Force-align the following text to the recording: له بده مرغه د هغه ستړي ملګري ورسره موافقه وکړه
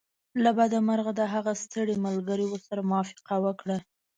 له 0.43 0.51
بده 0.57 0.77
مرغه 0.87 1.11
د 1.19 1.21
هغه 1.33 1.53
ستړي 1.63 1.95
ملګري 2.05 2.45
ورسره 2.47 2.81
موافقه 2.91 3.35
وکړه 3.45 3.77